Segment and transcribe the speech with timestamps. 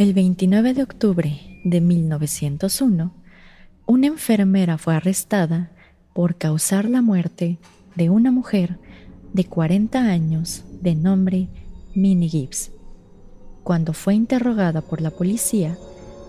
[0.00, 3.12] El 29 de octubre de 1901,
[3.84, 5.72] una enfermera fue arrestada
[6.14, 7.58] por causar la muerte
[7.96, 8.78] de una mujer
[9.34, 11.50] de 40 años de nombre
[11.94, 12.70] Minnie Gibbs.
[13.62, 15.76] Cuando fue interrogada por la policía,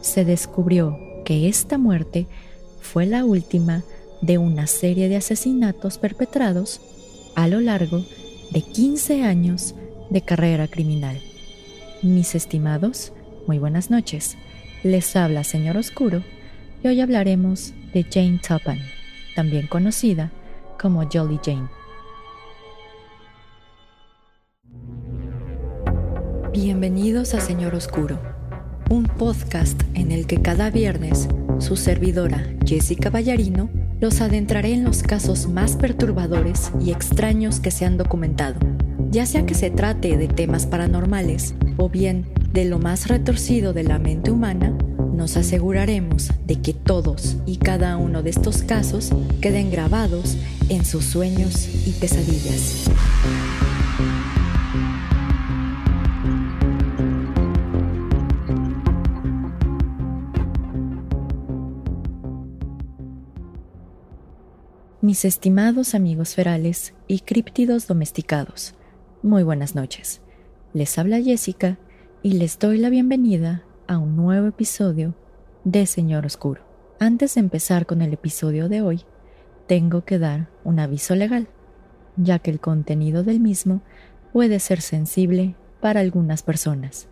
[0.02, 2.28] se descubrió que esta muerte
[2.82, 3.86] fue la última
[4.22, 6.82] de una serie de asesinatos perpetrados
[7.38, 8.04] a lo largo
[8.52, 9.76] de 15 años
[10.10, 11.22] de carrera criminal.
[12.02, 13.14] Mis estimados,
[13.48, 14.38] muy buenas noches.
[14.84, 16.24] Les habla Señor Oscuro
[16.84, 18.79] y hoy hablaremos de Jane Toppan,
[19.36, 20.32] también conocida
[20.79, 21.70] como Jolly Jane.
[26.51, 28.20] Bienvenidos a Señor Oscuro,
[28.89, 31.29] un podcast en el que cada viernes
[31.60, 37.86] su servidora Jessica Ballarino los adentraré en los casos más perturbadores y extraños que se
[37.86, 38.59] han documentado,
[39.12, 43.83] ya sea que se trate de temas paranormales o bien de lo más retorcido de
[43.83, 44.78] la mente humana,
[45.14, 51.06] nos aseguraremos de que todos y cada uno de estos casos queden grabados en sus
[51.06, 52.89] sueños y pesadillas.
[65.00, 68.76] Mis estimados amigos ferales y críptidos domesticados,
[69.23, 70.22] muy buenas noches.
[70.73, 71.78] Les habla Jessica
[72.23, 75.16] y les doy la bienvenida a un nuevo episodio
[75.64, 76.61] de Señor Oscuro.
[77.00, 79.02] Antes de empezar con el episodio de hoy,
[79.66, 81.47] tengo que dar un aviso legal,
[82.17, 83.81] ya que el contenido del mismo
[84.33, 87.08] puede ser sensible para algunas personas,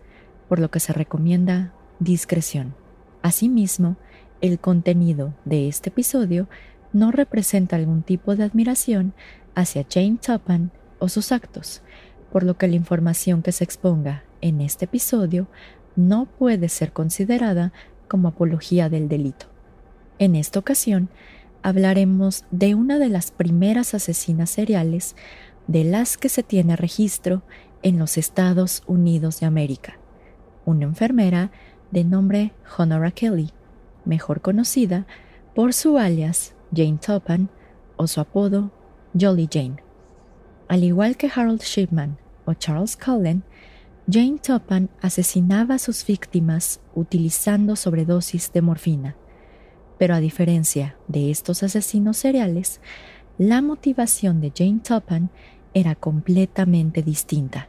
[0.48, 2.76] por lo que se recomienda discreción.
[3.20, 3.96] Asimismo,
[4.40, 6.48] el contenido de este episodio
[6.92, 9.12] no representa algún tipo de admiración
[9.56, 11.82] hacia Jane Toppan o sus actos,
[12.30, 15.48] por lo que la información que se exponga en este episodio
[15.96, 17.72] no puede ser considerada
[18.08, 19.46] como apología del delito.
[20.18, 21.08] En esta ocasión,
[21.62, 25.16] hablaremos de una de las primeras asesinas seriales
[25.66, 27.42] de las que se tiene registro
[27.82, 29.98] en los Estados Unidos de América,
[30.64, 31.50] una enfermera
[31.90, 33.50] de nombre Honora Kelly,
[34.04, 35.06] mejor conocida
[35.54, 37.48] por su alias Jane Toppan
[37.96, 38.70] o su apodo
[39.18, 39.76] Jolly Jane.
[40.68, 43.42] Al igual que Harold Shipman o Charles Cullen,
[44.12, 49.14] Jane Toppan asesinaba a sus víctimas utilizando sobredosis de morfina.
[49.98, 52.80] Pero a diferencia de estos asesinos seriales,
[53.38, 55.30] la motivación de Jane Toppan
[55.74, 57.68] era completamente distinta,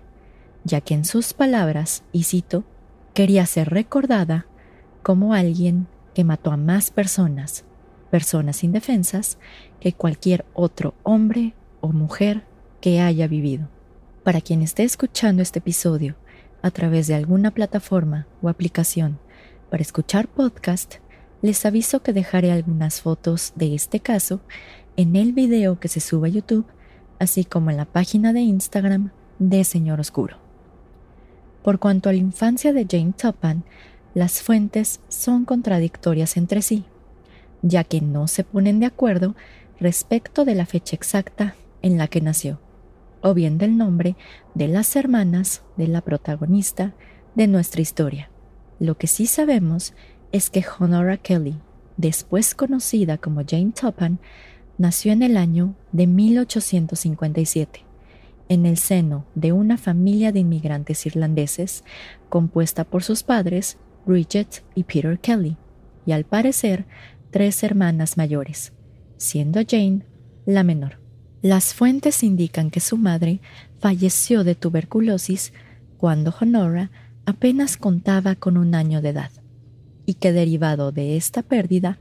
[0.63, 2.63] ya que en sus palabras, y cito,
[3.13, 4.47] quería ser recordada
[5.03, 5.85] como alguien
[6.15, 7.65] que mató a más personas,
[8.09, 9.37] personas indefensas,
[9.79, 12.45] que cualquier otro hombre o mujer
[12.79, 13.67] que haya vivido.
[14.23, 16.15] Para quien esté escuchando este episodio
[16.61, 19.19] a través de alguna plataforma o aplicación
[19.69, 20.95] para escuchar podcast,
[21.41, 24.41] les aviso que dejaré algunas fotos de este caso
[24.97, 26.65] en el video que se suba a YouTube,
[27.19, 30.37] así como en la página de Instagram de Señor Oscuro.
[31.63, 33.63] Por cuanto a la infancia de Jane Toppan,
[34.13, 36.83] las fuentes son contradictorias entre sí,
[37.61, 39.35] ya que no se ponen de acuerdo
[39.79, 42.59] respecto de la fecha exacta en la que nació
[43.21, 44.15] o bien del nombre
[44.55, 46.93] de las hermanas de la protagonista
[47.35, 48.29] de nuestra historia.
[48.79, 49.93] Lo que sí sabemos
[50.31, 51.59] es que Honora Kelly,
[51.97, 54.19] después conocida como Jane Toppan,
[54.77, 57.85] nació en el año de 1857,
[58.49, 61.83] en el seno de una familia de inmigrantes irlandeses
[62.29, 65.57] compuesta por sus padres, Bridget y Peter Kelly,
[66.05, 66.85] y al parecer
[67.29, 68.73] tres hermanas mayores,
[69.17, 70.05] siendo Jane
[70.45, 71.00] la menor.
[71.41, 73.39] Las fuentes indican que su madre
[73.79, 75.53] falleció de tuberculosis
[75.97, 76.91] cuando Honora
[77.25, 79.31] apenas contaba con un año de edad,
[80.05, 81.97] y que derivado de esta pérdida,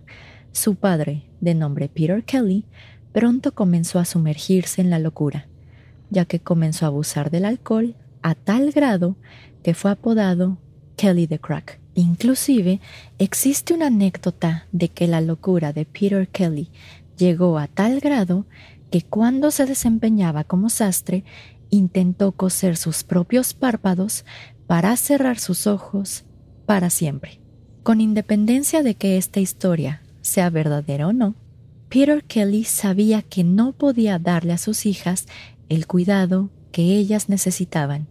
[0.52, 2.64] su padre, de nombre Peter Kelly,
[3.12, 5.48] pronto comenzó a sumergirse en la locura,
[6.10, 9.16] ya que comenzó a abusar del alcohol a tal grado
[9.62, 10.58] que fue apodado
[10.96, 11.80] Kelly the Crack.
[11.94, 12.80] Inclusive
[13.18, 16.70] existe una anécdota de que la locura de Peter Kelly
[17.16, 18.46] llegó a tal grado
[18.90, 21.24] que cuando se desempeñaba como sastre
[21.70, 24.24] intentó coser sus propios párpados
[24.66, 26.24] para cerrar sus ojos
[26.66, 27.40] para siempre.
[27.82, 31.34] Con independencia de que esta historia sea verdadera o no,
[31.88, 35.26] Peter Kelly sabía que no podía darle a sus hijas
[35.68, 38.08] el cuidado que ellas necesitaban,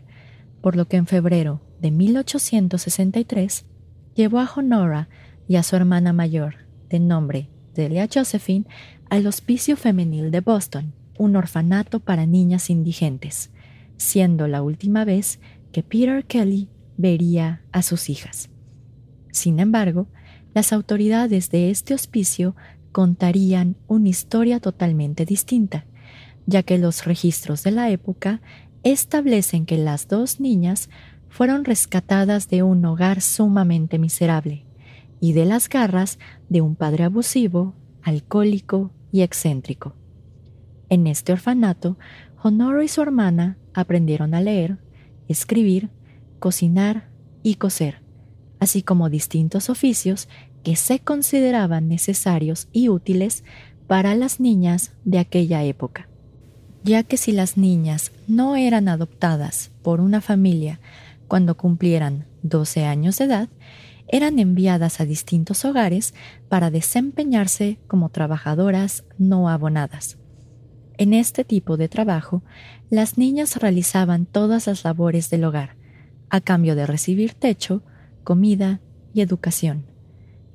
[0.62, 3.66] por lo que en febrero de 1863
[4.16, 5.08] llevó a Honora
[5.48, 6.56] y a su hermana mayor,
[6.90, 8.66] de nombre Delia Josephine,
[9.09, 13.50] al Hospicio Femenil de Boston, un orfanato para niñas indigentes,
[13.97, 15.39] siendo la última vez
[15.71, 18.50] que Peter Kelly vería a sus hijas.
[19.31, 20.07] Sin embargo,
[20.53, 22.56] las autoridades de este hospicio
[22.91, 25.85] contarían una historia totalmente distinta,
[26.45, 28.41] ya que los registros de la época
[28.83, 30.89] establecen que las dos niñas
[31.29, 34.65] fueron rescatadas de un hogar sumamente miserable
[35.19, 39.95] y de las garras de un padre abusivo, alcohólico y excéntrico.
[40.89, 41.97] En este orfanato,
[42.41, 44.77] Honoro y su hermana aprendieron a leer,
[45.27, 45.89] escribir,
[46.39, 47.09] cocinar
[47.44, 48.01] y coser,
[48.59, 50.27] así como distintos oficios
[50.63, 53.44] que se consideraban necesarios y útiles
[53.88, 56.07] para las niñas de aquella época,
[56.83, 60.79] ya que si las niñas no eran adoptadas por una familia
[61.27, 63.50] cuando cumplieran 12 años de edad,
[64.11, 66.13] eran enviadas a distintos hogares
[66.50, 70.17] para desempeñarse como trabajadoras no abonadas.
[70.97, 72.44] En este tipo de trabajo,
[72.89, 75.77] las niñas realizaban todas las labores del hogar,
[76.29, 77.83] a cambio de recibir techo,
[78.23, 78.81] comida
[79.13, 79.85] y educación.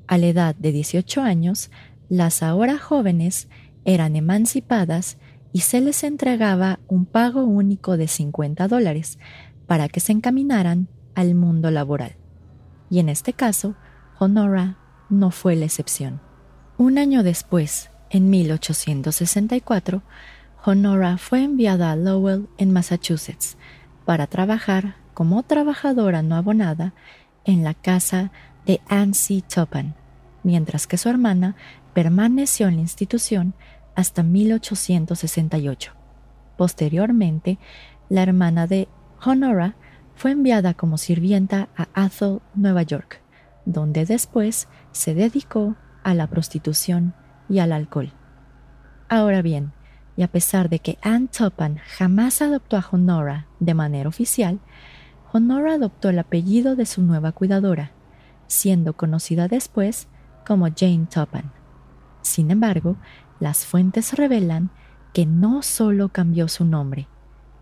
[0.06, 1.70] A la edad de 18 años,
[2.08, 3.48] las ahora jóvenes
[3.84, 5.16] eran emancipadas
[5.52, 9.18] y se les entregaba un pago único de 50 dólares
[9.66, 12.16] para que se encaminaran al mundo laboral
[12.90, 13.74] y en este caso,
[14.18, 14.76] Honora
[15.08, 16.20] no fue la excepción.
[16.76, 20.02] Un año después, en 1864,
[20.64, 23.56] Honora fue enviada a Lowell, en Massachusetts,
[24.04, 26.94] para trabajar como trabajadora no abonada
[27.44, 28.32] en la casa
[28.66, 29.12] de Anne
[29.52, 29.94] Topan,
[30.42, 31.56] mientras que su hermana
[31.92, 33.54] permaneció en la institución
[33.94, 35.92] hasta 1868.
[36.56, 37.58] Posteriormente,
[38.08, 38.88] la hermana de
[39.24, 39.76] Honora
[40.14, 43.20] fue enviada como sirvienta a Athol, Nueva York,
[43.64, 47.14] donde después se dedicó a la prostitución
[47.48, 48.12] y al alcohol.
[49.08, 49.72] Ahora bien,
[50.16, 54.60] y a pesar de que Anne Topan jamás adoptó a Honora de manera oficial,
[55.32, 57.90] Honora adoptó el apellido de su nueva cuidadora,
[58.46, 60.08] siendo conocida después
[60.46, 61.52] como Jane Topan.
[62.22, 62.96] Sin embargo,
[63.40, 64.70] las fuentes revelan
[65.12, 67.08] que no solo cambió su nombre,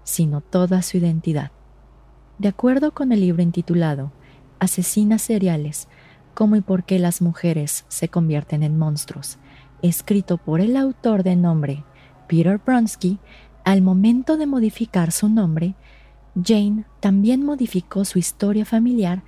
[0.04, 1.50] sino toda su identidad.
[2.42, 4.10] De acuerdo con el libro intitulado
[4.58, 5.86] Asesinas seriales,
[6.34, 9.38] cómo y por qué las mujeres se convierten en monstruos,
[9.80, 11.84] escrito por el autor de nombre
[12.26, 13.20] Peter Bronsky,
[13.64, 15.76] al momento de modificar su nombre,
[16.34, 19.22] Jane también modificó su historia familiar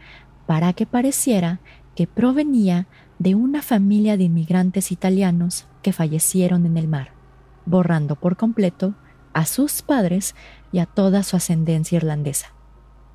[0.47, 1.61] para que pareciera
[1.95, 2.89] que provenía
[3.21, 7.13] de una familia de inmigrantes italianos que fallecieron en el mar,
[7.65, 8.97] borrando por completo
[9.35, 10.35] a sus padres
[10.73, 12.55] y a toda su ascendencia irlandesa.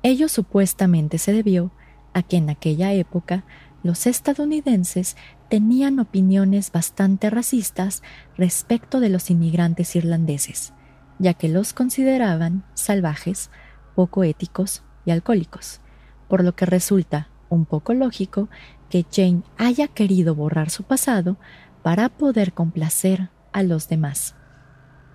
[0.02, 1.72] Ello supuestamente se debió
[2.14, 3.44] a que en aquella época
[3.82, 5.16] los estadounidenses
[5.48, 8.02] tenían opiniones bastante racistas
[8.36, 10.72] respecto de los inmigrantes irlandeses,
[11.18, 13.50] ya que los consideraban salvajes,
[13.94, 15.80] poco éticos y alcohólicos,
[16.28, 18.48] por lo que resulta un poco lógico
[18.88, 21.36] que Jane haya querido borrar su pasado
[21.82, 24.34] para poder complacer a los demás.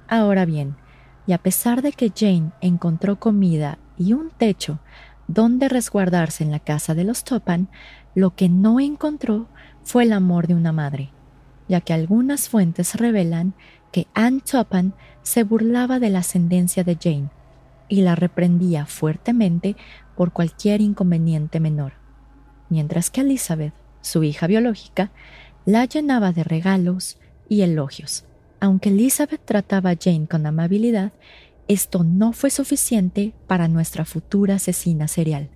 [0.07, 0.75] Ahora bien,
[1.27, 4.80] y a pesar de que Jane encontró comida y un techo
[5.27, 7.68] donde resguardarse en la casa de los Topan,
[8.13, 9.47] lo que no encontró
[9.83, 11.09] fue el amor de una madre,
[11.68, 13.53] ya que algunas fuentes revelan
[13.92, 14.94] que Anne Topan
[15.24, 17.30] se burlaba de la ascendencia de Jane
[17.88, 19.75] y la reprendía fuertemente
[20.15, 21.94] por cualquier inconveniente menor,
[22.69, 25.11] mientras que Elizabeth, su hija biológica,
[25.66, 27.18] la llenaba de regalos
[27.49, 28.25] y elogios.
[28.59, 31.11] Aunque Elizabeth trataba a Jane con amabilidad,
[31.68, 35.50] esto no fue suficiente para nuestra futura asesina serial,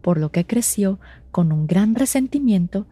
[0.00, 0.98] por lo que creció
[1.30, 2.86] con un gran resentimiento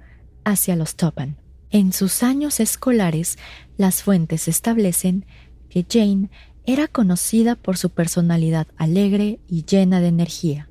[0.44, 1.36] hacia los Topan.
[1.70, 3.38] En sus años escolares,
[3.76, 5.24] las fuentes establecen
[5.68, 6.30] que Jane
[6.66, 10.68] era conocida por su personalidad alegre y llena de energía,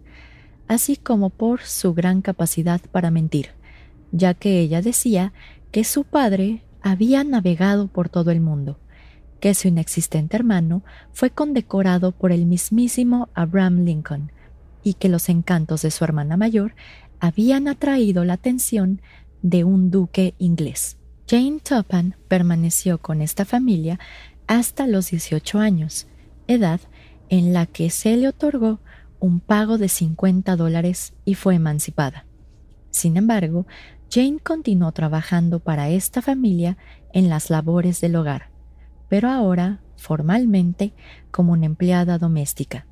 [0.67, 3.51] así como por su gran capacidad para mentir,
[4.11, 5.33] ya que ella decía
[5.71, 8.79] que su padre había navegado por todo el mundo
[9.39, 14.31] que su inexistente hermano fue condecorado por el mismísimo Abraham Lincoln
[14.83, 16.75] y que los encantos de su hermana mayor
[17.19, 19.01] habían atraído la atención
[19.41, 20.97] de un duque inglés.
[21.27, 23.99] Jane Topan permaneció con esta familia
[24.47, 26.07] hasta los 18 años,
[26.47, 26.81] edad
[27.29, 28.79] en la que se le otorgó
[29.19, 32.25] un pago de 50 dólares y fue emancipada.
[32.89, 33.67] Sin embargo,
[34.09, 36.77] Jane continuó trabajando para esta familia
[37.13, 38.48] en las labores del hogar,
[39.09, 40.93] pero ahora formalmente
[41.31, 42.85] como una empleada doméstica.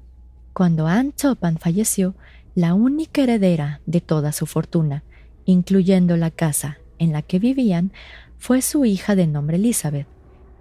[0.53, 2.15] Cuando Anne Topan falleció,
[2.55, 5.03] la única heredera de toda su fortuna,
[5.45, 7.91] incluyendo la casa en la que vivían,
[8.37, 10.07] fue su hija de nombre Elizabeth,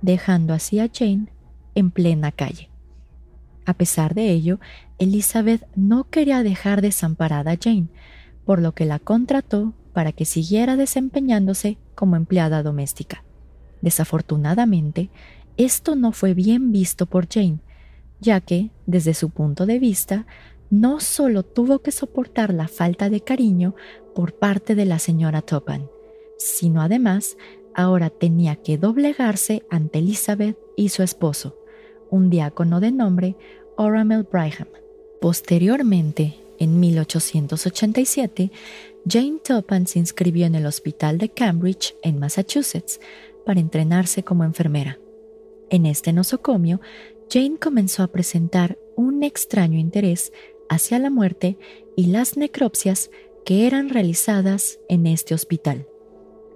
[0.03, 1.29] dejando así a Jane
[1.75, 2.71] en plena calle.
[3.65, 4.61] A pesar de ello,
[4.99, 7.89] Elizabeth no quería dejar desamparada a Jane,
[8.45, 13.25] por lo que la contrató para que siguiera desempeñándose como empleada doméstica.
[13.83, 15.11] Desafortunadamente,
[15.57, 17.61] esto no fue bien visto por Jane,
[18.21, 20.27] ya que, desde su punto de vista,
[20.71, 23.75] no solo tuvo que soportar la falta de cariño
[24.15, 25.89] por parte de la señora Topan,
[26.39, 27.37] sino además
[27.75, 31.57] ahora tenía que doblegarse ante Elizabeth y su esposo,
[32.11, 33.37] un diácono de nombre
[33.77, 34.69] Oramel Braham.
[35.21, 38.51] Posteriormente, en 1887,
[39.09, 43.01] Jane Topan se inscribió en el Hospital de Cambridge, en Massachusetts,
[43.45, 44.99] para entrenarse como enfermera.
[45.71, 46.81] En este nosocomio,
[47.29, 50.33] Jane comenzó a presentar un extraño interés
[50.69, 51.59] hacia la muerte
[51.97, 53.11] y las necropsias
[53.45, 55.87] que eran realizadas en este hospital.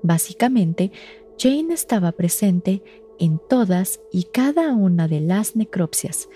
[0.03, 0.93] Básicamente,
[1.39, 2.83] Jane estaba presente
[3.19, 6.29] en todas y cada una de las necropsias,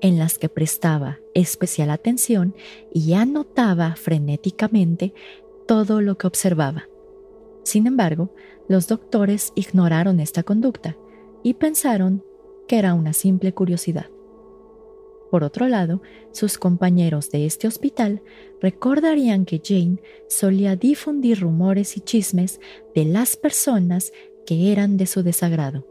[0.00, 2.54] en las que prestaba especial atención
[2.92, 5.12] y anotaba frenéticamente
[5.66, 6.88] todo lo que observaba.
[7.64, 8.34] Sin embargo,
[8.68, 10.96] los doctores ignoraron esta conducta
[11.42, 12.24] y pensaron
[12.68, 14.06] que era una simple curiosidad.
[15.30, 18.20] Por otro lado, sus compañeros de este hospital
[18.60, 22.60] recordarían que Jane solía difundir rumores y chismes
[22.94, 24.12] de las personas
[24.44, 25.86] que eran de su desagrado,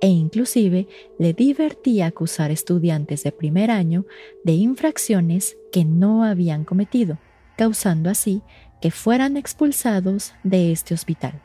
[0.00, 0.86] e inclusive
[1.18, 4.06] le divertía acusar estudiantes de primer año
[4.44, 7.18] de infracciones que no habían cometido,
[7.56, 8.42] causando así
[8.80, 11.42] que fueran expulsados de este hospital.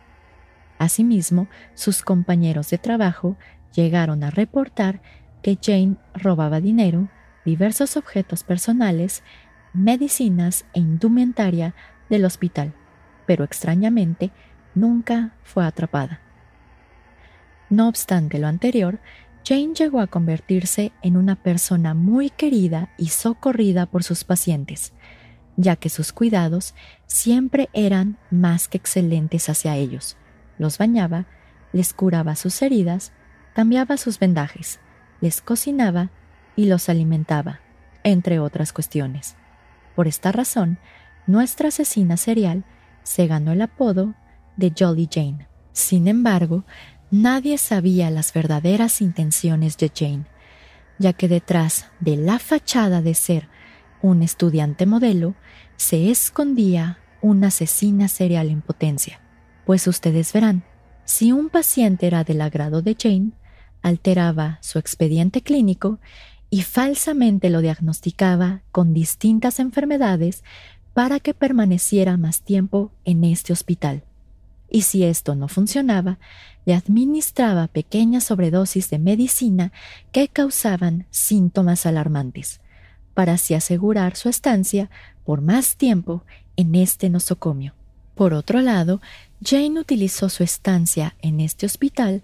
[0.81, 3.37] Asimismo, sus compañeros de trabajo
[3.75, 4.99] llegaron a reportar
[5.43, 7.07] que Jane robaba dinero
[7.45, 9.21] diversos objetos personales,
[9.73, 11.75] medicinas e indumentaria
[12.09, 12.73] del hospital,
[13.27, 14.31] pero extrañamente
[14.73, 16.19] nunca fue atrapada.
[17.69, 18.99] No obstante lo anterior,
[19.45, 24.93] Jane llegó a convertirse en una persona muy querida y socorrida por sus pacientes,
[25.57, 26.73] ya que sus cuidados
[27.05, 30.17] siempre eran más que excelentes hacia ellos.
[30.61, 31.25] Los bañaba,
[31.73, 33.13] les curaba sus heridas,
[33.55, 34.79] cambiaba sus vendajes,
[35.19, 36.11] les cocinaba
[36.55, 37.61] y los alimentaba,
[38.03, 39.37] entre otras cuestiones.
[39.95, 40.77] Por esta razón,
[41.25, 42.63] nuestra asesina serial
[43.01, 44.13] se ganó el apodo
[44.55, 45.47] de Jolly Jane.
[45.71, 46.63] Sin embargo,
[47.09, 50.25] nadie sabía las verdaderas intenciones de Jane,
[50.99, 53.49] ya que detrás de la fachada de ser
[54.03, 55.33] un estudiante modelo
[55.75, 59.21] se escondía una asesina serial en potencia.
[59.65, 60.63] Pues ustedes verán,
[61.05, 63.31] si un paciente era del agrado de Jane,
[63.81, 65.99] alteraba su expediente clínico
[66.49, 70.43] y falsamente lo diagnosticaba con distintas enfermedades
[70.93, 74.03] para que permaneciera más tiempo en este hospital.
[74.69, 76.17] Y si esto no funcionaba,
[76.65, 79.71] le administraba pequeñas sobredosis de medicina
[80.11, 82.61] que causaban síntomas alarmantes,
[83.13, 84.89] para así asegurar su estancia
[85.25, 86.23] por más tiempo
[86.55, 87.73] en este nosocomio.
[88.15, 89.01] Por otro lado,
[89.43, 92.21] Jane utilizó su estancia en este hospital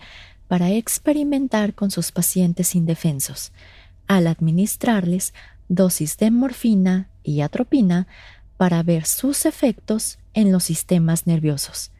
[0.48, 3.52] para experimentar con sus pacientes indefensos,
[4.08, 5.34] al administrarles
[5.68, 8.08] dosis de morfina y atropina
[8.56, 11.92] para ver sus efectos en los sistemas nerviosos,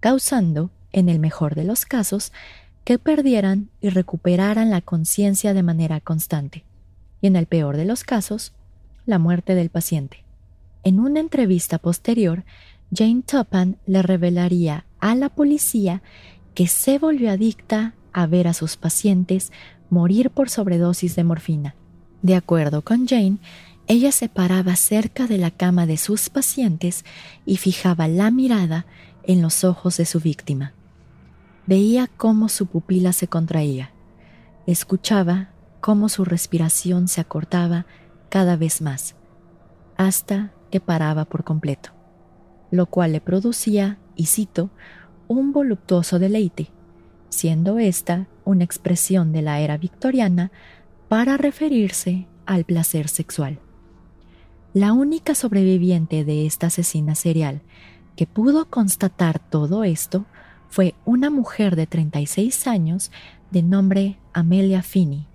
[0.00, 2.32] causando, en el mejor de los casos,
[2.84, 6.64] que perdieran y recuperaran la conciencia de manera constante,
[7.20, 8.52] y en el peor de los casos,
[9.06, 10.24] la muerte del paciente.
[10.82, 12.44] En una entrevista posterior,
[12.94, 16.02] Jane Topan le revelaría a la policía
[16.54, 19.52] que se volvió adicta a ver a sus pacientes
[19.88, 21.74] morir por sobredosis de morfina.
[22.20, 23.38] De acuerdo con Jane,
[23.86, 27.04] ella se paraba cerca de la cama de sus pacientes
[27.46, 28.86] y fijaba la mirada
[29.24, 30.72] en los ojos de su víctima.
[31.66, 33.90] Veía cómo su pupila se contraía.
[34.66, 37.86] Escuchaba cómo su respiración se acortaba
[38.28, 39.14] cada vez más,
[39.96, 41.90] hasta que paraba por completo,
[42.72, 44.70] lo cual le producía, y cito,
[45.28, 46.72] un voluptuoso deleite
[47.32, 50.52] siendo esta una expresión de la era victoriana
[51.08, 53.58] para referirse al placer sexual.
[54.74, 57.62] La única sobreviviente de esta asesina serial
[58.16, 60.26] que pudo constatar todo esto
[60.68, 63.10] fue una mujer de 36 años
[63.50, 65.26] de nombre Amelia Finney,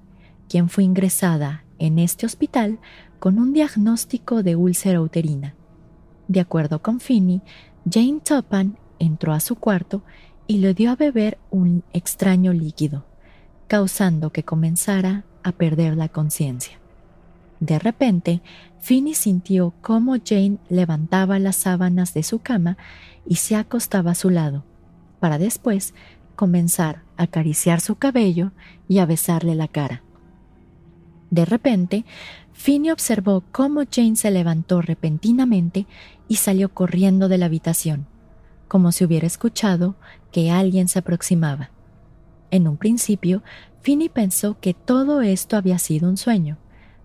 [0.50, 2.80] quien fue ingresada en este hospital
[3.20, 5.57] con un diagnóstico de úlcera uterina.
[6.28, 7.42] De acuerdo con Finney,
[7.90, 10.04] Jane Topan entró a su cuarto
[10.48, 13.06] y le dio a beber un extraño líquido,
[13.68, 16.80] causando que comenzara a perder la conciencia.
[17.60, 18.42] De repente,
[18.80, 22.78] Finny sintió cómo Jane levantaba las sábanas de su cama
[23.26, 24.64] y se acostaba a su lado,
[25.20, 25.94] para después
[26.36, 28.52] comenzar a acariciar su cabello
[28.88, 30.04] y a besarle la cara.
[31.30, 32.06] De repente,
[32.54, 35.86] Finny observó cómo Jane se levantó repentinamente
[36.28, 38.08] y salió corriendo de la habitación
[38.68, 39.96] como si hubiera escuchado
[40.32, 41.72] que alguien se aproximaba.
[42.52, 43.44] En un principio,
[43.82, 46.58] Finney pensó que todo esto había sido un sueño,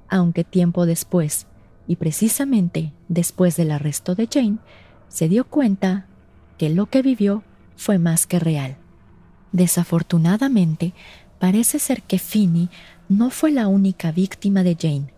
[0.08, 1.46] aunque tiempo después,
[1.86, 4.58] y precisamente después del arresto de Jane,
[5.08, 6.06] se dio cuenta
[6.58, 7.42] que lo que vivió
[7.76, 8.76] fue más que real.
[9.52, 10.94] Desafortunadamente,
[11.38, 12.70] parece ser que Finney
[13.08, 15.12] no fue la única víctima de Jane,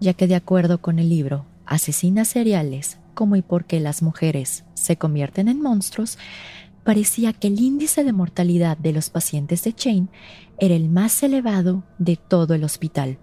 [0.00, 4.64] ya que de acuerdo con el libro Asesinas seriales, cómo y por qué las mujeres
[4.74, 6.18] se convierten en monstruos,
[6.82, 10.08] parecía que el índice de mortalidad de los pacientes de Jane
[10.58, 13.18] era el más elevado de todo el hospital.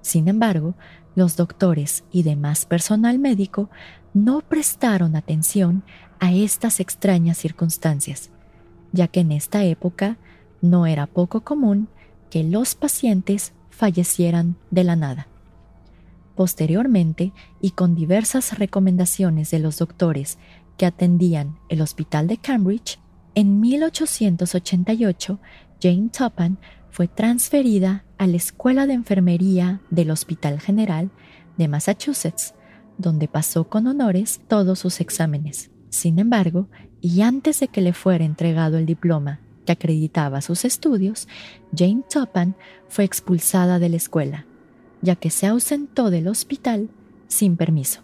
[0.00, 0.74] Sin embargo,
[1.16, 3.68] los doctores y demás personal médico
[4.14, 5.84] no prestaron atención
[6.18, 8.30] a estas extrañas circunstancias,
[8.92, 10.16] ya que en esta época
[10.62, 11.88] no era poco común
[12.30, 15.28] que los pacientes fallecieran de la nada.
[16.34, 20.38] Posteriormente, y con diversas recomendaciones de los doctores
[20.76, 22.98] que atendían el Hospital de Cambridge,
[23.34, 25.40] en 1888
[25.82, 26.58] Jane Topham
[26.90, 31.10] fue transferida a la Escuela de Enfermería del Hospital General
[31.56, 32.54] de Massachusetts,
[32.98, 35.70] donde pasó con honores todos sus exámenes.
[35.88, 36.68] Sin embargo,
[37.00, 41.28] y antes de que le fuera entregado el diploma que acreditaba sus estudios,
[41.76, 42.54] Jane Topham
[42.88, 44.46] fue expulsada de la escuela,
[45.02, 46.88] ya que se ausentó del hospital
[47.28, 48.00] sin permiso.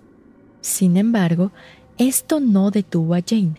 [0.61, 1.53] Sin embargo,
[1.97, 3.55] esto no detuvo a Jane,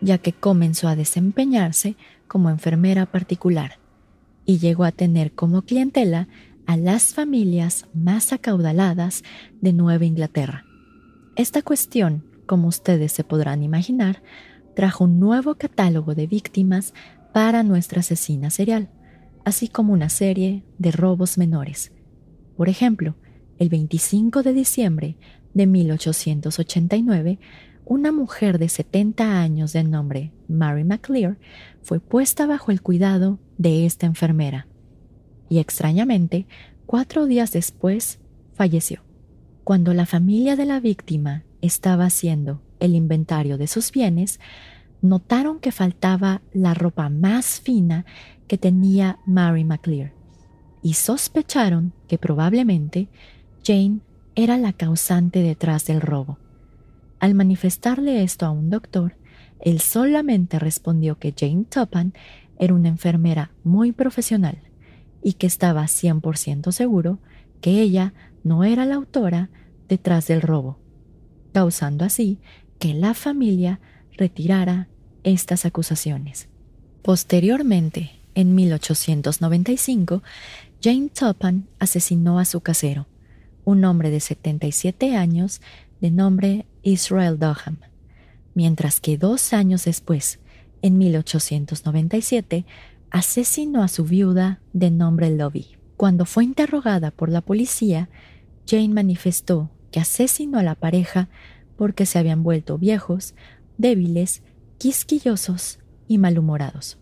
[0.00, 1.96] ya que comenzó a desempeñarse
[2.28, 3.78] como enfermera particular
[4.44, 6.28] y llegó a tener como clientela
[6.66, 9.22] a las familias más acaudaladas
[9.60, 10.64] de Nueva Inglaterra.
[11.36, 14.22] Esta cuestión, como ustedes se podrán imaginar,
[14.74, 16.94] trajo un nuevo catálogo de víctimas
[17.32, 18.88] para nuestra asesina serial,
[19.44, 21.92] así como una serie de robos menores.
[22.56, 23.14] Por ejemplo,
[23.58, 25.16] el 25 de diciembre
[25.54, 27.38] de 1889,
[27.84, 31.38] una mujer de 70 años de nombre Mary McLear
[31.82, 34.66] fue puesta bajo el cuidado de esta enfermera
[35.48, 36.46] y extrañamente,
[36.86, 38.20] cuatro días después,
[38.54, 39.02] falleció.
[39.64, 44.40] Cuando la familia de la víctima estaba haciendo el inventario de sus bienes,
[45.02, 48.06] notaron que faltaba la ropa más fina
[48.48, 50.15] que tenía Mary McLear
[50.86, 53.08] y sospecharon que probablemente
[53.64, 53.98] Jane
[54.36, 56.38] era la causante detrás del robo.
[57.18, 59.16] Al manifestarle esto a un doctor,
[59.58, 62.12] él solamente respondió que Jane Topham
[62.60, 64.62] era una enfermera muy profesional
[65.24, 67.18] y que estaba 100% seguro
[67.60, 69.50] que ella no era la autora
[69.88, 70.78] detrás del robo,
[71.52, 72.38] causando así
[72.78, 73.80] que la familia
[74.16, 74.86] retirara
[75.24, 76.48] estas acusaciones.
[77.02, 80.22] Posteriormente, en 1895,
[80.86, 83.08] Jane Topham asesinó a su casero,
[83.64, 85.60] un hombre de 77 años
[86.00, 87.78] de nombre Israel Doham,
[88.54, 90.38] mientras que dos años después,
[90.82, 92.66] en 1897,
[93.10, 95.76] asesinó a su viuda de nombre Lovey.
[95.96, 98.08] Cuando fue interrogada por la policía,
[98.64, 101.28] Jane manifestó que asesinó a la pareja
[101.76, 103.34] porque se habían vuelto viejos,
[103.76, 104.44] débiles,
[104.78, 106.96] quisquillosos y malhumorados.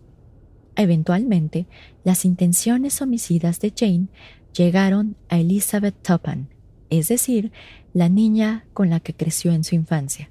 [0.75, 1.67] Eventualmente,
[2.03, 4.07] las intenciones homicidas de Jane
[4.55, 6.47] llegaron a Elizabeth Topham,
[6.89, 7.51] es decir,
[7.93, 10.29] la niña con la que creció en su infancia.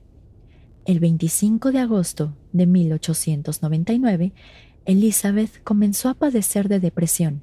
[0.85, 4.33] El 25 de agosto de 1899,
[4.85, 7.43] Elizabeth comenzó a padecer de depresión,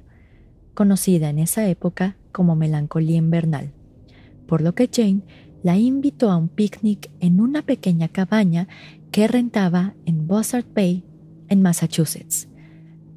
[0.74, 3.72] conocida en esa época como melancolía invernal,
[4.46, 5.22] por lo que Jane
[5.62, 8.68] la invitó a un picnic en una pequeña cabaña
[9.10, 11.04] que rentaba en Buzzard Bay,
[11.48, 12.48] en Massachusetts.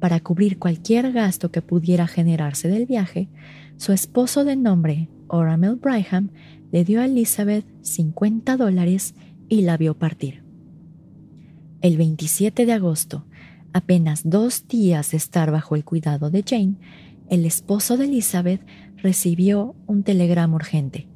[0.00, 3.28] Para cubrir cualquier gasto que pudiera generarse del viaje,
[3.76, 6.30] su esposo de nombre Oramel Braham
[6.70, 9.14] le dio a Elizabeth 50 dólares
[9.48, 10.42] y la vio partir.
[11.80, 13.26] El 27 de agosto,
[13.72, 16.76] apenas dos días de estar bajo el cuidado de Jane,
[17.28, 18.64] el esposo de Elizabeth
[18.96, 21.08] recibió un telegrama urgente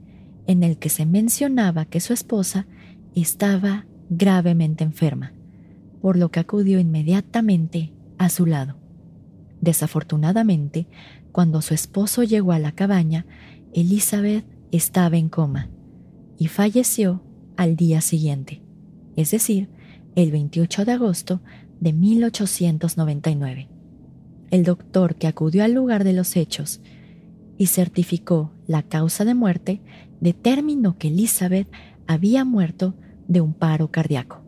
[0.46, 2.66] en el que se mencionaba que su esposa
[3.14, 5.32] estaba gravemente enferma,
[6.00, 8.76] por lo que acudió inmediatamente a su lado.
[9.62, 10.86] Desafortunadamente,
[11.32, 13.24] cuando su esposo llegó a la cabaña,
[13.72, 15.70] Elizabeth estaba en coma
[16.36, 17.22] y falleció
[17.56, 18.62] al día siguiente,
[19.16, 19.70] es decir,
[20.16, 21.40] el 28 de agosto
[21.80, 23.68] de 1899.
[24.50, 26.82] El doctor que acudió al lugar de los hechos
[27.56, 29.80] y certificó la causa de muerte
[30.20, 31.68] determinó que Elizabeth
[32.06, 32.94] había muerto
[33.28, 34.42] de un paro cardíaco.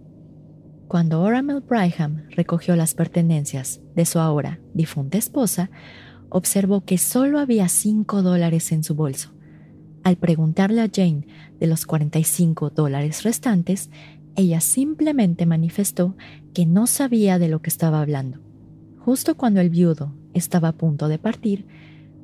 [0.92, 5.70] Cuando Oramel Braham recogió las pertenencias de su ahora difunta esposa,
[6.28, 9.32] observó que solo había cinco dólares en su bolso
[10.04, 11.26] al preguntarle a Jane
[11.58, 13.90] de los 45 dólares restantes,
[14.34, 16.16] ella simplemente manifestó
[16.54, 18.40] que no sabía de lo que estaba hablando.
[18.98, 21.66] Justo cuando el viudo estaba a punto de partir,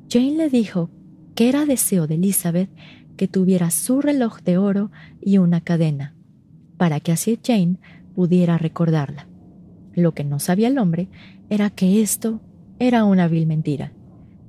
[0.09, 0.89] Jane le dijo
[1.35, 2.69] que era deseo de Elizabeth
[3.15, 6.15] que tuviera su reloj de oro y una cadena,
[6.77, 7.77] para que así Jane
[8.19, 9.29] pudiera recordarla.
[9.93, 11.07] Lo que no sabía el hombre
[11.49, 12.41] era que esto
[12.77, 13.93] era una vil mentira,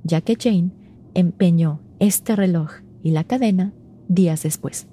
[0.03, 0.73] ya que Jane
[1.15, 2.73] empeñó este reloj
[3.05, 3.73] y la cadena
[4.09, 4.89] días después.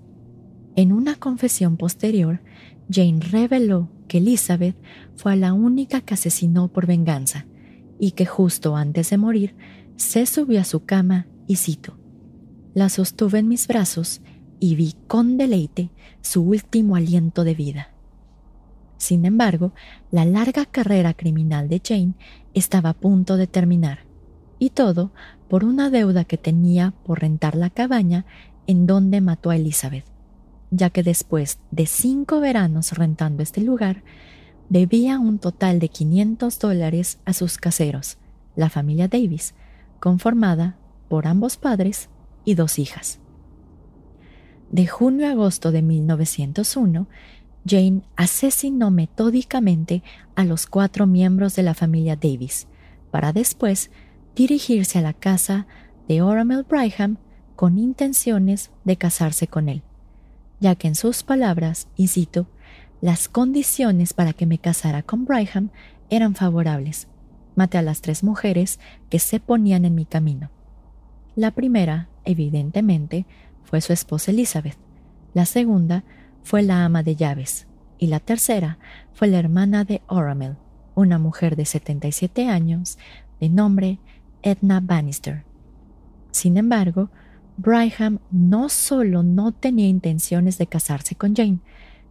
[0.76, 2.42] En una confesión posterior,
[2.88, 4.76] Jane reveló que Elizabeth
[5.16, 7.48] fue la única que asesinó por venganza
[8.00, 9.56] y que justo antes de morir
[9.96, 11.98] se subió a su cama y cito,
[12.76, 14.22] la sostuve en mis brazos
[14.60, 15.90] y vi con deleite
[16.22, 17.97] su último aliento de vida.
[18.98, 19.74] Sin embargo,
[20.12, 22.14] la larga carrera criminal de Jane
[22.54, 24.00] estaba a punto de terminar,
[24.60, 25.12] y todo
[25.48, 28.26] por una deuda que tenía por rentar la cabaña
[28.66, 30.06] en donde mató a Elizabeth,
[30.72, 34.04] ya que después de cinco veranos rentando este lugar,
[34.70, 38.18] debía un total de 500 dólares a sus caseros,
[38.56, 39.54] la familia Davis,
[40.00, 42.10] conformada por ambos padres
[42.44, 43.20] y dos hijas.
[44.70, 47.08] De junio a agosto de 1901,
[47.68, 50.04] Jane asesinó metódicamente
[50.36, 52.68] a los cuatro miembros de la familia Davis,
[53.12, 53.92] para después
[54.36, 55.68] dirigirse a la casa
[56.08, 57.18] de Oramel Brigham
[57.56, 59.82] con intenciones de casarse con él,
[60.60, 62.10] ya que en sus palabras, y
[63.02, 65.70] las condiciones para que me casara con Brigham
[66.10, 67.08] eran favorables.
[67.56, 70.52] Maté a las tres mujeres que se ponían en mi camino.
[71.36, 73.26] La primera, evidentemente,
[73.64, 74.78] fue su esposa Elizabeth.
[75.34, 76.04] La segunda
[76.48, 78.78] fue la ama de llaves, y la tercera
[79.12, 80.56] fue la hermana de Oramel,
[80.96, 82.98] una mujer de 77 años,
[83.42, 84.00] de nombre
[84.44, 85.44] Edna Bannister.
[86.32, 87.10] Sin embargo,
[87.58, 91.60] Brigham no solo no tenía intenciones de casarse con Jane,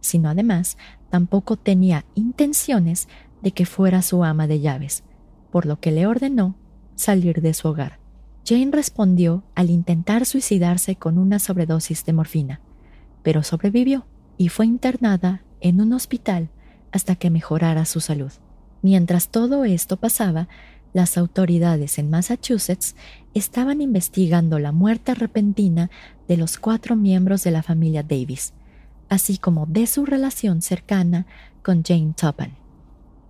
[0.01, 0.77] sino además
[1.09, 3.07] tampoco tenía intenciones
[3.41, 5.03] de que fuera su ama de llaves,
[5.51, 6.55] por lo que le ordenó
[6.93, 7.97] salir de su hogar.
[8.45, 12.61] Jane respondió al intentar suicidarse con una sobredosis de morfina,
[13.23, 14.05] pero sobrevivió
[14.37, 16.49] y fue internada en un hospital
[16.91, 18.31] hasta que mejorara su salud.
[18.81, 20.47] Mientras todo esto pasaba,
[20.93, 22.95] las autoridades en Massachusetts
[23.33, 25.89] estaban investigando la muerte repentina
[26.27, 28.53] de los cuatro miembros de la familia Davis,
[29.09, 31.25] así como de su relación cercana
[31.63, 32.51] con Jane Topham.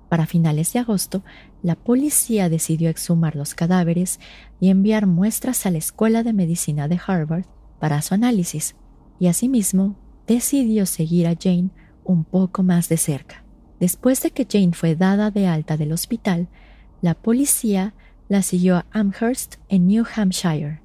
[0.09, 1.23] Para finales de agosto,
[1.61, 4.19] la policía decidió exhumar los cadáveres
[4.59, 7.45] y enviar muestras a la Escuela de Medicina de Harvard
[7.79, 8.75] para su análisis,
[9.19, 9.95] y asimismo
[10.27, 11.69] decidió seguir a Jane
[12.03, 13.43] un poco más de cerca.
[13.79, 16.47] Después de que Jane fue dada de alta del hospital,
[17.01, 17.93] la policía
[18.27, 20.81] la siguió a Amherst en New Hampshire,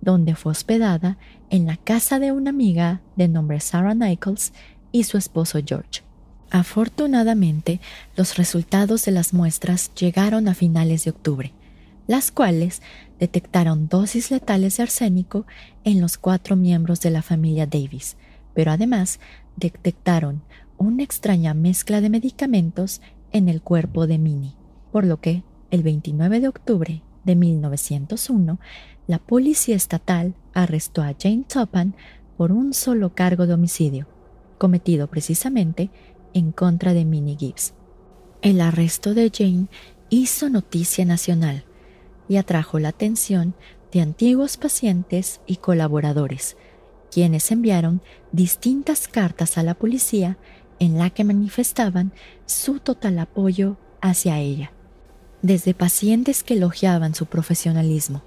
[0.00, 1.16] donde fue hospedada
[1.50, 4.52] en la casa de una amiga de nombre Sarah Nichols
[4.90, 6.02] y su esposo George.
[6.50, 7.80] Afortunadamente,
[8.16, 11.52] los resultados de las muestras llegaron a finales de octubre,
[12.06, 12.82] las cuales
[13.18, 15.46] detectaron dosis letales de arsénico
[15.84, 18.16] en los cuatro miembros de la familia Davis,
[18.54, 19.20] pero además
[19.56, 20.42] detectaron
[20.78, 23.00] una extraña mezcla de medicamentos
[23.32, 24.54] en el cuerpo de Minnie,
[24.90, 28.58] por lo que el 29 de octubre de 1901
[29.06, 31.94] la policía estatal arrestó a Jane Topham
[32.36, 34.06] por un solo cargo de homicidio,
[34.58, 35.90] cometido precisamente
[36.34, 37.74] en contra de Minnie Gibbs.
[38.42, 39.66] El arresto de Jane
[40.10, 41.64] hizo noticia nacional
[42.28, 43.54] y atrajo la atención
[43.92, 46.56] de antiguos pacientes y colaboradores,
[47.12, 48.00] quienes enviaron
[48.32, 50.38] distintas cartas a la policía
[50.78, 52.12] en la que manifestaban
[52.46, 54.72] su total apoyo hacia ella.
[55.42, 58.22] Desde pacientes que elogiaban su profesionalismo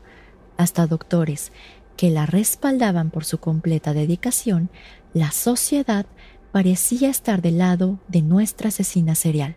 [0.58, 1.52] hasta doctores
[1.98, 4.70] que la respaldaban por su completa dedicación,
[5.14, 6.06] la sociedad
[6.52, 9.56] parecía estar del lado de nuestra asesina serial.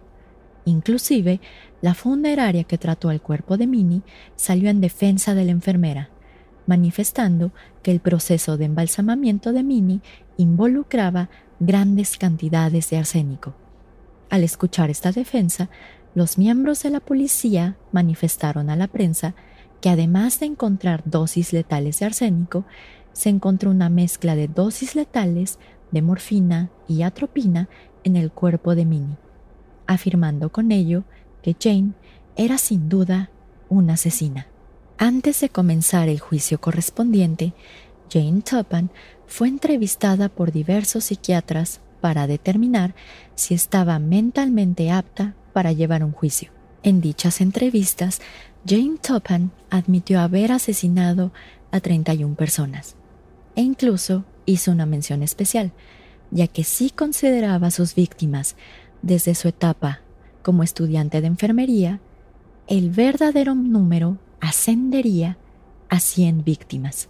[0.64, 1.40] Inclusive,
[1.80, 4.02] la funeraria que trató el cuerpo de Minnie
[4.36, 6.10] salió en defensa de la enfermera,
[6.68, 7.50] manifestando
[7.82, 10.00] que el proceso de embalsamamiento de Minnie
[10.36, 13.54] involucraba grandes cantidades de arsénico.
[14.30, 15.70] Al escuchar esta defensa,
[16.14, 19.34] los miembros de la policía manifestaron a la prensa
[19.80, 22.64] que además de encontrar dosis letales de arsénico,
[23.12, 25.58] se encontró una mezcla de dosis letales
[25.90, 27.68] de morfina y atropina
[28.04, 29.16] en el cuerpo de Minnie,
[29.86, 31.04] afirmando con ello
[31.42, 31.92] que Jane
[32.36, 33.30] era sin duda
[33.68, 34.48] una asesina.
[35.00, 37.52] Antes de comenzar el juicio correspondiente,
[38.10, 38.88] Jane Topham
[39.28, 42.96] fue entrevistada por diversos psiquiatras para determinar
[43.36, 46.50] si estaba mentalmente apta para llevar un juicio.
[46.82, 48.20] En dichas entrevistas,
[48.66, 51.32] Jane Topham admitió haber asesinado
[51.70, 52.96] a 31 personas
[53.54, 55.70] e incluso hizo una mención especial,
[56.32, 58.56] ya que sí consideraba a sus víctimas
[59.02, 60.00] desde su etapa
[60.42, 62.00] como estudiante de enfermería,
[62.66, 65.38] el verdadero número ascendería
[65.88, 67.08] a 100 víctimas.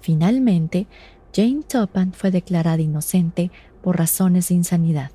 [0.00, 0.86] Finalmente,
[1.34, 3.50] Jane Topan fue declarada inocente
[3.82, 5.10] por razones de insanidad,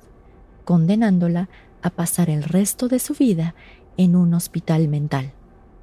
[0.64, 1.48] condenándola
[1.82, 3.54] a pasar el resto de su vida
[3.96, 5.32] en un hospital mental,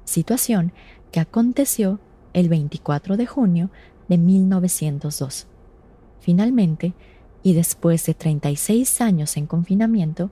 [0.04, 0.72] situación
[1.10, 2.00] que aconteció
[2.32, 3.70] el 24 de junio
[4.08, 5.46] de 1902.
[6.20, 6.94] Finalmente,
[7.42, 10.30] y después de 36 años en confinamiento,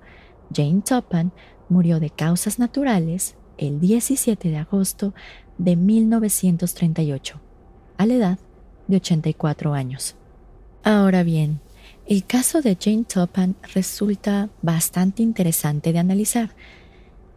[0.55, 1.33] Jane Topan
[1.69, 5.14] murió de causas naturales el 17 de agosto
[5.59, 7.40] de 1938,
[7.97, 8.38] a la edad
[8.88, 10.16] de 84 años.
[10.83, 11.61] Ahora bien,
[12.07, 16.55] el caso de Jane Topan resulta bastante interesante de analizar,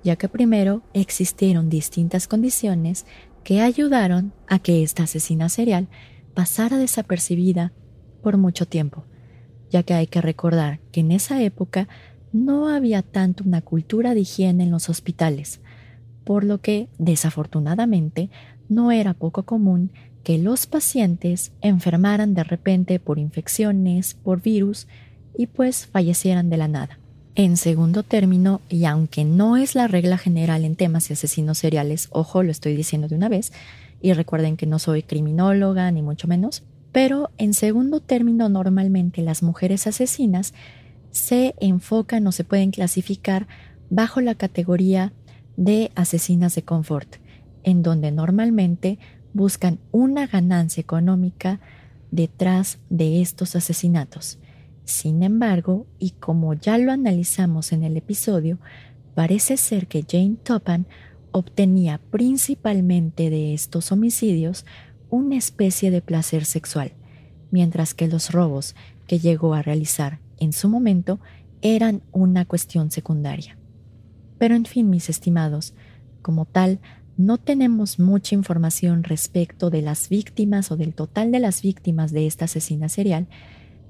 [0.03, 3.05] ya que primero existieron distintas condiciones
[3.43, 5.88] que ayudaron a que esta asesina serial
[6.36, 7.73] pasara desapercibida
[8.21, 9.05] por mucho tiempo,
[9.71, 11.88] ya que hay que recordar que en esa época
[12.32, 15.62] no había tanto una cultura de higiene en los hospitales,
[16.29, 18.29] por lo que, desafortunadamente,
[18.67, 19.89] no era poco común
[20.23, 24.87] que los pacientes enfermaran de repente por infecciones, por virus,
[25.35, 26.99] y pues fallecieran de la nada.
[27.33, 32.09] En segundo término, y aunque no es la regla general en temas de asesinos seriales,
[32.11, 33.51] ojo, lo estoy diciendo de una vez,
[33.99, 36.61] y recuerden que no soy criminóloga ni mucho menos,
[36.91, 40.53] pero en segundo término normalmente las mujeres asesinas
[41.09, 43.47] se enfocan o se pueden clasificar
[43.89, 45.11] bajo la categoría
[45.60, 47.17] de asesinas de confort,
[47.63, 48.98] en donde normalmente
[49.34, 51.60] buscan una ganancia económica
[52.12, 54.39] detrás de estos asesinatos.
[54.86, 58.58] Sin embargo, y como ya lo analizamos en el episodio,
[59.15, 60.88] parece ser que Jane Topan
[61.34, 64.65] obtenía principalmente de estos homicidios
[65.10, 66.93] una especie de placer sexual,
[67.52, 68.76] mientras que los robos
[69.08, 71.19] que llegó a realizar en su momento
[71.62, 73.59] eran una cuestión secundaria.
[74.39, 75.75] Pero en fin, mis estimados,
[76.23, 76.80] como tal,
[77.17, 82.25] no tenemos mucha información respecto de las víctimas o del total de las víctimas de
[82.25, 83.28] esta asesina serial,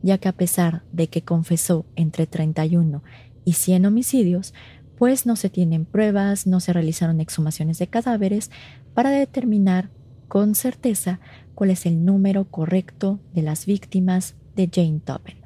[0.01, 3.03] ya que a pesar de que confesó entre 31
[3.45, 4.53] y 100 homicidios,
[4.97, 8.49] pues no se tienen pruebas, no se realizaron exhumaciones de cadáveres
[8.93, 9.91] para determinar
[10.27, 11.19] con certeza
[11.53, 15.37] cuál es el número correcto de las víctimas de Jane Toppen.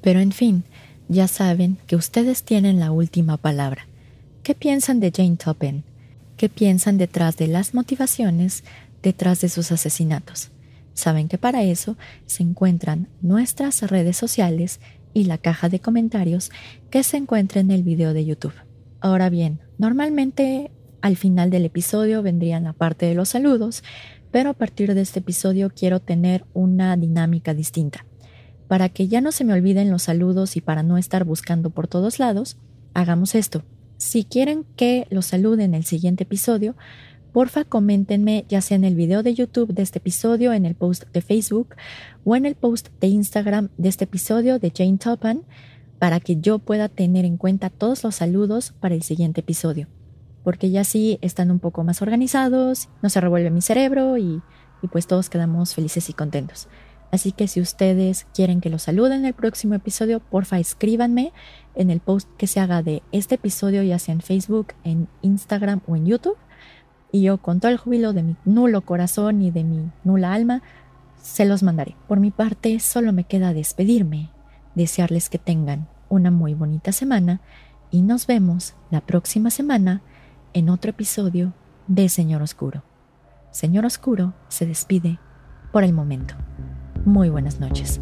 [0.00, 0.64] Pero en fin,
[1.08, 3.86] ya saben que ustedes tienen la última palabra.
[4.44, 5.84] ¿Qué piensan de Jane Toppen?
[6.36, 8.62] ¿Qué piensan detrás de las motivaciones
[9.02, 10.50] detrás de sus asesinatos?
[10.92, 14.80] Saben que para eso se encuentran nuestras redes sociales
[15.14, 16.50] y la caja de comentarios
[16.90, 18.52] que se encuentra en el video de YouTube.
[19.00, 23.82] Ahora bien, normalmente al final del episodio vendrían la parte de los saludos,
[24.30, 28.04] pero a partir de este episodio quiero tener una dinámica distinta.
[28.68, 31.88] Para que ya no se me olviden los saludos y para no estar buscando por
[31.88, 32.58] todos lados,
[32.92, 33.64] hagamos esto.
[34.04, 36.76] Si quieren que los saluden en el siguiente episodio,
[37.32, 41.04] porfa coméntenme ya sea en el video de YouTube de este episodio, en el post
[41.14, 41.74] de Facebook
[42.22, 45.44] o en el post de Instagram de este episodio de Jane Topan
[45.98, 49.88] para que yo pueda tener en cuenta todos los saludos para el siguiente episodio.
[50.42, 54.42] Porque ya sí están un poco más organizados, no se revuelve mi cerebro y
[54.92, 56.68] pues todos quedamos felices y contentos.
[57.14, 61.32] Así que si ustedes quieren que los saluden en el próximo episodio, porfa escríbanme
[61.76, 65.80] en el post que se haga de este episodio, ya sea en Facebook, en Instagram
[65.86, 66.36] o en YouTube
[67.12, 70.62] y yo con todo el júbilo de mi nulo corazón y de mi nula alma,
[71.22, 71.94] se los mandaré.
[72.08, 74.30] Por mi parte, solo me queda despedirme,
[74.74, 77.40] desearles que tengan una muy bonita semana
[77.92, 80.02] y nos vemos la próxima semana
[80.52, 81.52] en otro episodio
[81.86, 82.82] de Señor Oscuro.
[83.52, 85.20] Señor Oscuro se despide
[85.70, 86.34] por el momento.
[87.04, 88.00] Muy buenas noches.